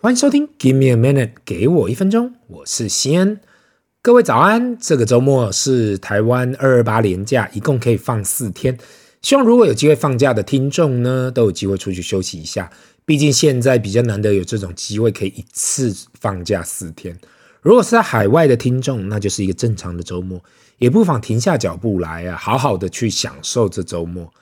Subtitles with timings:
[0.00, 3.40] 欢迎收听 Give me a minute，给我一分钟，我是西恩。
[4.00, 8.78] 各位早安，这个周末是台湾二二八连假，一共可以放四天。
[9.22, 12.70] 希望如果有机会放假的听众呢，都有机会出去休息一下。
[13.04, 17.18] 毕竟现在比较难得有这种机会可以一次放假四天。
[17.60, 20.40] 如果是在海外的听众，那就是一个正常的周末，
[20.78, 24.32] 也不妨停下脚步来啊，好好的去享受这周末。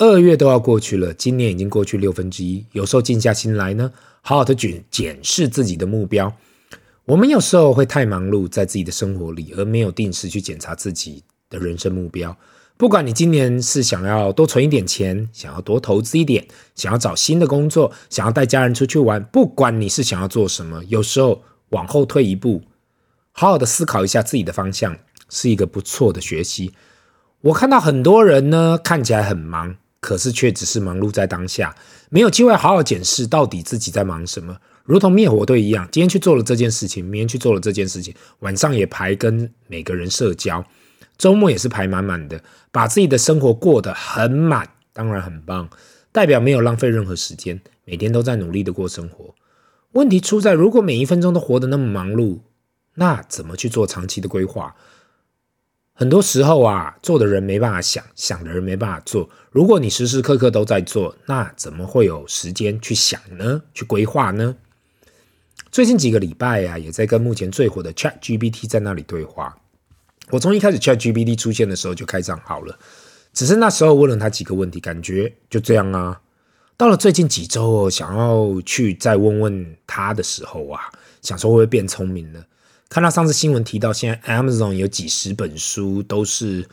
[0.00, 3.92] 二月都要过去了，今年已经过去六分之一，有时候静下心来呢，
[4.22, 6.32] 好好的检检视自己的目标。
[7.04, 12.36] 我们有时候会太忙碌在自己的生活里，而没有定时去检查自己的人生目标。
[12.76, 22.62] 不管你今年是想要多存一点钱，想要多投资一点，想要找新的工作，想要带家人出去玩，不管你是想要做什么，有时候往后退一步，
[23.32, 24.96] 好好的思考一下自己的方向，
[25.28, 26.72] 是一个不错的学习。
[27.40, 29.74] 我看到很多人呢，看起来很忙。
[30.00, 31.74] 可是却只是忙碌在当下，
[32.08, 40.64] 没有机会好好检视到底自己在忙什么，如同灭火队一样，今天去做了这件事情，明天去做了这件事情，晚上也排跟每个人社交，
[41.16, 45.68] 周末也是排满满的，把自己的生活过得很满，当然很棒，
[46.12, 49.34] 代表没有浪费任何时间，每天都在努力的过生活。
[49.92, 52.38] 问题出在，如果每一分钟都活得那么忙碌，
[52.94, 54.74] 那怎么去做长期的规划？
[55.98, 59.28] 很多时候啊，做的人没办法想，想的人没办法做。
[59.50, 63.60] 如果你时时刻刻都在做，那怎么会有时间去想呢？
[63.74, 64.54] 去规划呢？
[65.72, 69.58] 最近几个礼拜啊，也在跟目前最火的 ChatGPT 在那里对话。
[70.30, 72.78] 我从一开始 ChatGPT 出现的时候就开账号了，
[73.32, 76.20] 只是那时候问了他几个问题，感觉就这样啊。
[76.76, 80.80] 到了最近几周，想要去再问问他的时候啊，
[81.22, 82.44] 想说会不会变聪明了。
[82.88, 86.66] 看到上次新闻提到，现在 Amazon 有几十本书都是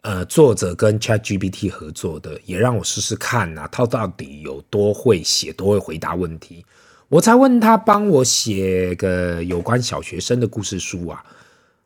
[0.00, 6.64] 呃作者跟 ChatGPT 合作的，也让我试试看啊，他到底有多会写，多会回答问题。
[7.08, 11.24] 我才问他帮我写个有关小学生的故事书啊，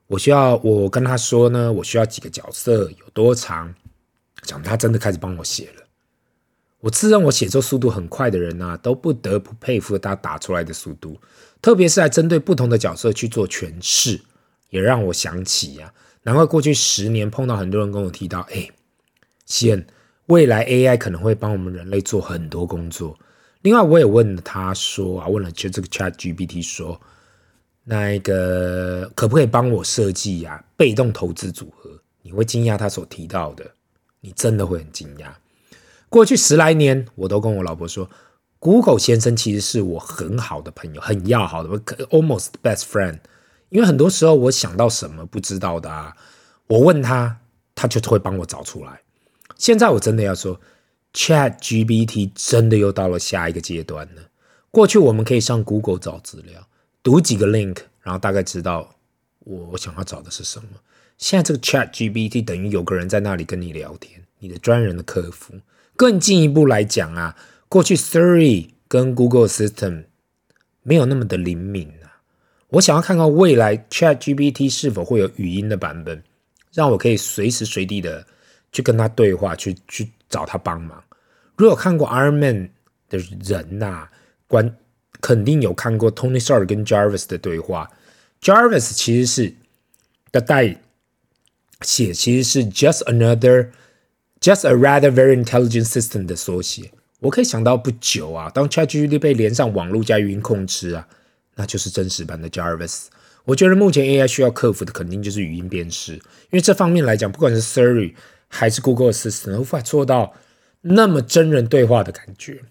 [0.06, 3.74] 我需要我跟他说呢，我需要几个角色，有多长，
[4.42, 5.85] 讲他真的开始帮我写了。
[6.86, 11.20] 我自认我写作速度很快的人啊，都不得不佩服他打出来的速度。
[11.60, 14.20] 特别是来针对不同的角色去做诠释，
[14.70, 18.70] 也让我想起呀、啊，难怪过去十年碰到很多人跟我提到，哎，
[19.46, 19.84] 西恩，
[20.26, 23.18] 未来 AI 可能会帮我们人类做很多工作。
[23.62, 27.00] 另外，我也问了他说啊，问了就这个 ChatGPT 说，
[27.82, 31.90] 那一个可不可以帮我设计呀、被动投资组合？
[32.22, 33.68] 你会惊讶他所提到的，
[34.20, 35.32] 你真的会很惊讶。
[36.08, 38.08] 过去十来年，我都跟我老婆说。
[38.58, 43.18] Google 先生其实是我很好的朋友，很要好的，almost best friend。
[43.68, 46.16] 因为很多时候我想到什么不知道的啊，
[46.66, 47.38] 我问他，
[47.74, 49.02] 他就会帮我找出来。
[49.56, 50.58] 现在我真的要说
[51.12, 54.22] ，ChatGPT 真的又到了下一个阶段了。
[54.70, 56.66] 过去我们可以上 Google 找资料，
[57.02, 58.96] 读几个 link，然后大概知道
[59.40, 60.68] 我想要找的是什么。
[61.18, 65.54] 现在这个 ChatGPT 等于有个人在那里跟你聊天，你的专人的客服。
[65.96, 67.36] 更进一步来讲啊。
[67.68, 70.04] 过去 Siri 跟 Google System
[70.82, 72.22] 没有那么的灵敏啊，
[72.68, 76.22] 我想要看看未来 ChatGPT 是否会有语音的版本，
[76.72, 78.24] 让我可以随时随地的
[78.70, 81.02] 去跟他对话，去去找他帮忙。
[81.56, 82.70] 如果看过 Iron Man
[83.08, 84.10] 的人呐、啊，
[84.46, 84.76] 关
[85.20, 87.90] 肯定有看过 Tony Stark 跟 Jarvis 的对话。
[88.40, 89.54] Jarvis 其实是
[90.30, 90.80] 的代
[91.80, 93.70] 写，其实是 Just Another
[94.46, 96.92] Just a Rather Very Intelligent System 的缩写。
[97.18, 101.08] 我可以想到不久啊，当 ChatGPT 被连上网络加语音控制啊，
[101.56, 103.06] 那就是真实版的 Jarvis。
[103.44, 106.20] 我觉得目前 AI 需要克服的肯定就是语音辨识，因
[106.52, 108.14] 为这方面来讲，不管是 Siri
[108.46, 110.34] 还是 Google Assistant，无法做到
[110.82, 112.62] 那么真人对话的感觉。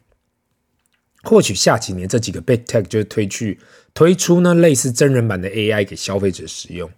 [1.23, 3.59] 或许下几年这几个 Big Tech 就推去
[3.93, 6.89] 推出呢类似真人版的 AI 给消费者使用。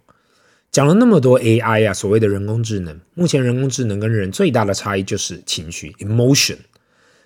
[0.70, 6.58] 讲了那么多 AI 啊，所谓的人工智能，目前人工智能跟人最大的差异就是情绪 emotion。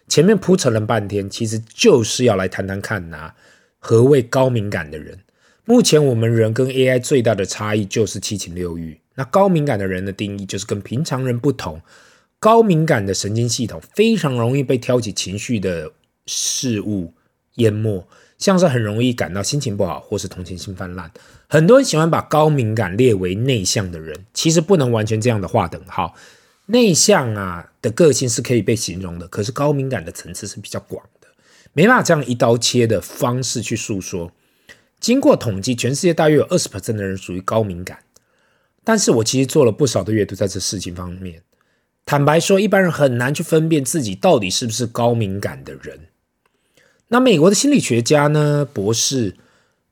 [0.08, 3.34] 前面铺陈了半天，其实就是要来谈谈看呐、
[3.78, 5.18] 何谓高敏感的人？
[5.64, 9.00] 目前我们人跟 AI 最大的差异就是七情六欲。
[9.14, 11.80] 那高敏感的人的定义就是跟平常人不同，
[12.38, 15.92] 高敏感的神经系统非常容易被挑起情绪的
[16.26, 17.14] 事物
[17.56, 18.06] 淹没，
[18.38, 21.10] 像是很容易感到心情不好或是同情心泛滥。
[21.52, 26.14] 很多人喜欢把高敏感列为内向的人，其实不能完全这样的划等号。
[26.64, 31.28] 内向啊的个性是可以被形容的，可是高敏感的层次是比较广的，
[31.74, 34.32] 没办法这样一刀切的方式去诉说。
[34.98, 37.98] 经过统计，全世界大约有二十 percent 的人属于高敏感，
[38.82, 41.42] 但是我其实做了不少的阅读在这事情方面。
[42.06, 46.08] 坦白说，一般人很难去分辨自己到底是不是高敏感的人。
[47.08, 49.36] 那美国的心理学家呢，博士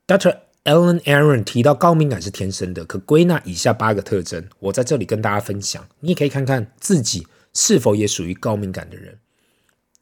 [0.07, 0.37] Dr.
[0.63, 9.17] Alan Aron 提到高敏感是天生的，可归纳以下八个特征，我在这里跟大家分享，你也可以看看自己是否也属于高敏感的人。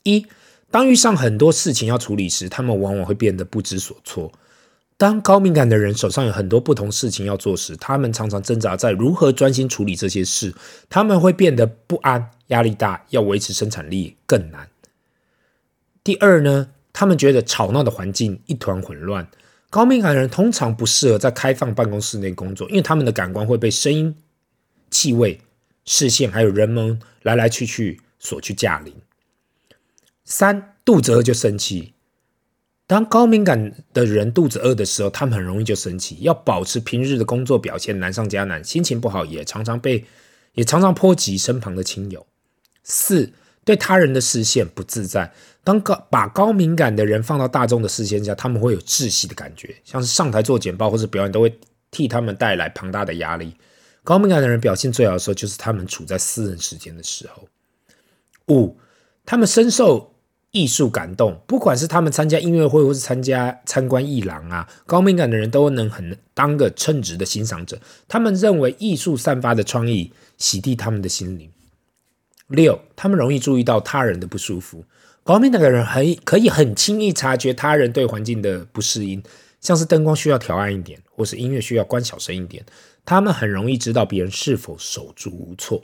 [0.03, 0.25] 一，
[0.69, 4.33] 当遇上很多事情要处理时，他们往往会变得不知所措。
[4.97, 10.53] 当高敏感的人手上有很多不同事情要做时，他们常常挣扎在如何专心处理这些事，
[10.89, 14.69] 他们会变得不安、压力大，要维持生产力更难。
[16.03, 19.25] 第二呢，他们觉得吵闹的环境一团混乱。
[19.69, 24.15] 高敏感人通常不适合在开放办公室内工作，因为他们的感官会被声音、
[24.89, 25.41] 气味、
[25.85, 28.93] 视线还有人们来来去去所去驾临。
[30.25, 31.93] 三，肚子饿就生气。
[32.87, 40.05] 当高敏感的人肚子饿的时候，他们很容易就生气，要保持平日的工作表现难上加难，心情不好也常常被
[40.53, 42.25] 也常常波及身旁的亲友。
[42.83, 43.31] 四，
[43.63, 45.31] 对他人的视线不自在。
[45.63, 51.59] 当高把高敏感的人放到大众的视线下，他们会有窒息的感觉，像是上台做简报或者表演都会
[51.91, 53.53] 替他们带来庞大的压力。
[54.03, 57.47] 高敏感的人表现最好的时候，就是他们处在私人时间的时候。
[58.47, 58.79] 五，
[59.25, 60.15] 他们深受
[60.49, 67.79] 艺术感动，不管是他们参加音乐会或是参加参观艺廊啊，高敏感的人都能很当个称职的欣赏者。
[68.07, 71.51] 他们认为艺术散发的创意洗涤他们的心灵。
[72.49, 74.83] 六，他们容易注意到他人的不舒服。
[75.23, 79.23] 高敏感的人很可以很轻易察觉他人对环境的不适应，
[79.61, 82.65] 像是灯光需要调暗一点，或是音乐需要关小声一点。
[83.05, 85.83] 他们很容易知道别人是否手足无措。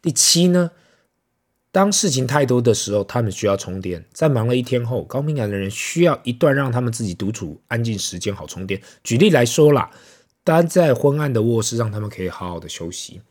[0.00, 0.70] 第七呢，
[1.72, 4.04] 当事情太多的时候，他们需要充电。
[4.12, 8.80] 在忙了一天后，高敏感的人需要一段让他们自己独处、安静时间，好充电。
[9.02, 9.90] 举例来说啦，
[10.42, 13.22] 待在昏暗的卧室，让他们可以好好的休息。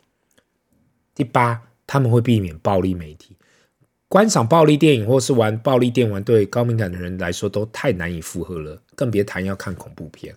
[1.14, 3.36] 第八，他们会避免暴力媒体。
[4.08, 10.36] 观赏暴力电影或是玩暴力电玩，对高敏感的人来说都太难以负荷了，更别谈要看恐怖片。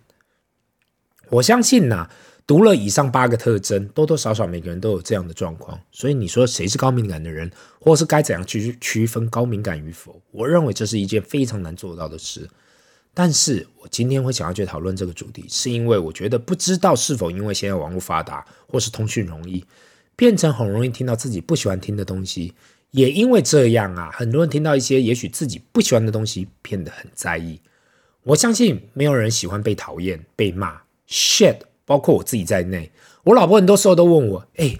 [1.30, 2.08] 我相信呐、
[2.44, 5.78] 读了以上八个特征，多多少少每个人都有这样的状况。
[5.92, 7.48] 所以你说谁是高敏感的人，
[7.78, 10.20] 或是该怎样去区分高敏感与否？
[10.32, 12.48] 我认为这是一件非常难做到的事。
[13.14, 19.64] 但是我今天会想要去讨论这个主题，是因为我觉得不知道是否因为现在网络发达，或是通讯容易，
[20.18, 22.52] 变成很容易听到自己不喜欢听的东西。
[22.90, 27.60] 也因为这样啊，很多人听到一些也许自己不喜欢的东西，变得很在意。
[28.24, 30.80] 我相信没有人喜欢被讨厌、被骂。
[31.08, 32.90] shit，包括我自己在内。
[33.22, 34.76] 我老婆很多时候都问我：“哎，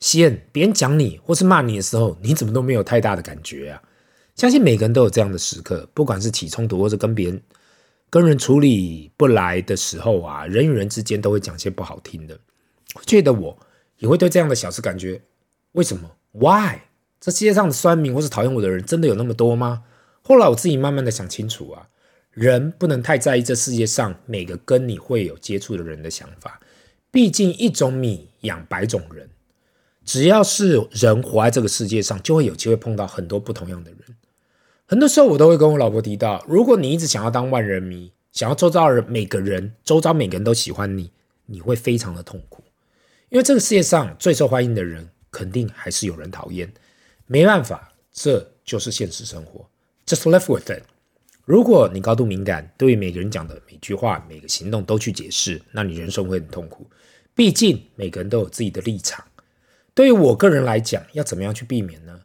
[0.00, 3.80] 西恩，别人讲你或是骂你的时候，你怎么都没有太大的感觉啊？”
[4.34, 7.40] 相信每个人都有这样的时刻，不管是起冲突或者跟别人
[8.08, 12.38] 跟人处理不来的时候啊，人与人之间都会讲些不好听的。
[12.94, 13.56] 我觉得我
[14.00, 15.22] 也会对这样的小事感觉，
[15.72, 16.80] 为什么？Why？
[17.20, 19.84] 这世界上的酸民或是讨厌我的人真的有那么多吗？
[20.22, 21.88] 后来我自己慢慢的想清楚啊，
[22.30, 26.60] 人不能太在意这世界上每个跟你会有接触的人的想法。
[27.10, 29.28] 毕竟一种米养百种人，
[30.04, 34.00] 只要是人活在这个世界上，就会有机会碰到很多不同样的人。
[34.86, 41.10] 很多时候我都会跟我老婆提到，如果你一直想要当万人迷，想要周遭人每个人周遭每个人都喜欢你，
[41.46, 42.62] 你会非常的痛苦，
[43.30, 46.72] 因为这个世界上最受欢迎的人，肯定还是有人讨厌。
[47.26, 49.68] 没办法，这就是现实生活。
[50.04, 50.82] Just live with it。
[51.44, 56.90] 如果你高度敏感，对于每个人讲的每句话、每个行动都去解释，那你人生会很痛苦。
[57.34, 59.24] 毕竟每个人都有自己的立场。
[59.94, 62.20] 对于我个人来讲，要怎么样去避免呢？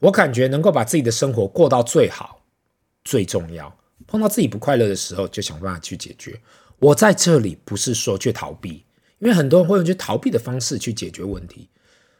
[0.00, 2.44] 我感觉能够把自己的生活过到最好
[3.04, 3.78] 最重要。
[4.08, 6.40] 碰到自己不快乐的时候，就想办法去解决。
[6.80, 8.84] 我在这里不是说去逃避，
[9.18, 11.68] 因为很多人会用去逃避的方式去解决问题。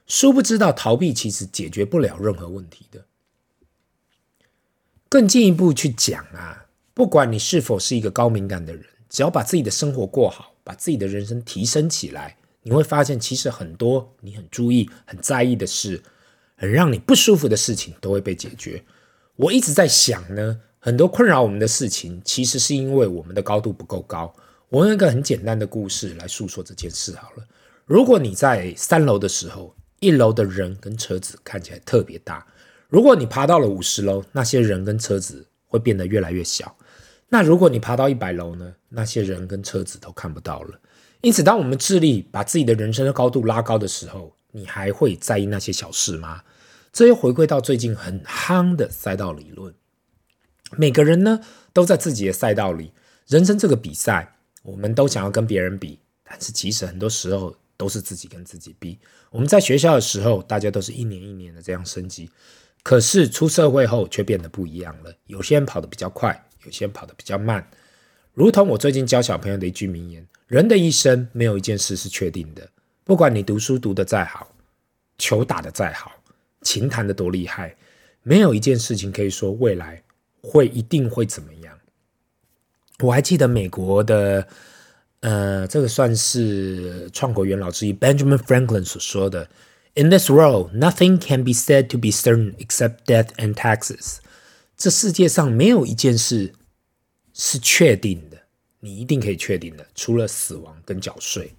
[0.07, 3.05] 殊不知道逃避其实解决不了任何问题的。
[5.09, 16.03] 更进一步去讲啊，不管你是否是一个高敏感的人，只要把自己的生活过好，把自己的人生提升起来，你会发现，其实很多你很注意、很在意的事，
[16.57, 18.83] 很让你不舒服的事情，都会被解决。
[19.37, 24.35] 我一直在想呢，很多困扰我们的事情，其实是因为我们的高度不够高。
[24.71, 27.45] 我用一个很简单的故事来诉说这件事好了。
[27.87, 32.47] 如果你在三楼的时候，一楼的人跟车子看起来特别大，
[32.89, 36.77] 如果你爬到了五十楼，那些人跟车子会变得越来越小。
[37.31, 38.75] 那如果你爬到一百楼呢？
[38.91, 40.81] 那些人跟车子都看不到了。
[41.21, 46.43] 因此，当我们致力把自己的人生的高度拉高的时候，你还会在意那些小事吗？
[46.93, 49.75] 这又回归到最近很夯的赛道理论。
[50.77, 51.41] 每个人呢，
[51.73, 52.93] 都在自己的赛道里。
[53.27, 57.55] 人生这个比赛，我们都想要跟别人比，但是其实很多时候。
[57.79, 58.99] 都是自己跟自己比。
[59.31, 62.29] 我们在学校的时候，大家都是一年一年的这样升级。
[62.83, 65.15] 可是出社会后却变得不一样了。
[65.27, 67.65] 有些人跑得比较快，有些人跑得比较慢。
[68.35, 72.69] 如同我最近教小朋友的一句名言：人的一生没有一件事是确定的。
[73.05, 74.53] 不管你读书读得再好，
[75.17, 76.11] 球打得再好，
[76.63, 77.77] 琴弹得多厉害，
[78.25, 80.03] 没有一件事情可以说未来
[80.43, 81.78] 会一定会怎么样。
[83.01, 84.47] 我还记得美国的，
[85.21, 89.49] 呃，这个算是创国元老之一 Benjamin Franklin 所说的。
[89.95, 94.17] In this world, nothing can be said to be certain except death and taxes.
[94.77, 96.53] 这世界上没有一件事
[97.33, 98.37] 是确定的，
[98.81, 101.55] 你一定可以确定的，除了死亡跟缴税。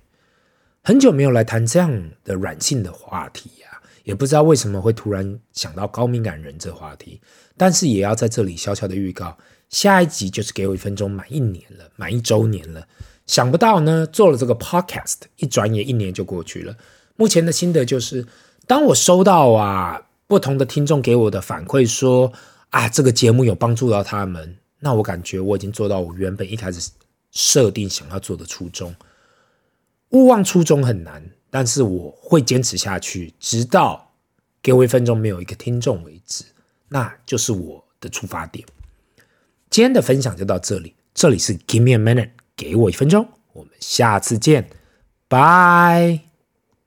[0.84, 7.22] 很久没有来谈这样的软性的话题呀、啊，也不知道为什么会突然想到高敏感人这话题，
[7.56, 9.38] 但是也要在这里小小的预告，
[9.70, 12.88] 下一集就是给我一分钟满一年了，满一周年了。
[13.28, 16.76] 想不到呢，做了这个 podcast，一转眼一年就过去了。
[17.16, 18.26] 目前的心得就是，
[18.66, 22.34] 当我收到啊不同的听众给我的反馈说
[22.72, 26.90] 啊这个节目有帮助到他们，那我感觉我已经做到我原本一开始
[27.32, 28.96] 设定想要做的初衷。
[30.10, 34.12] 勿忘初衷很难，但是我会坚持下去，直到
[34.64, 36.44] 给我一分钟没有一个听众为止，
[36.88, 38.66] 那就是我的出发点。
[39.70, 44.70] 今天的分享就到这里，这里是 Give me a minute，给我一分钟，我们下次见，
[45.28, 46.29] 拜。